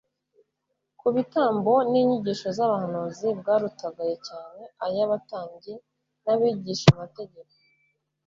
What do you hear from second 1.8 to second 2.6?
n'inyigisho